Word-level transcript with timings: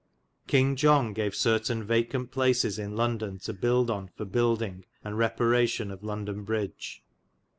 Kynge 0.47 0.77
John 0.79 1.13
gave 1.13 1.33
certeyne 1.33 1.83
vacant 1.83 2.31
places 2.31 2.79
in 2.79 2.95
London 2.95 3.37
to 3.43 3.53
builde 3.53 3.91
on 3.91 4.07
for 4.07 4.25
buildinge 4.25 4.85
and 5.03 5.15
reparation 5.15 5.91
of 5.91 6.01
London 6.03 6.43
Bridge. 6.43 7.03